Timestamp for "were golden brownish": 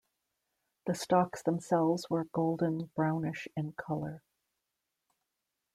2.09-3.47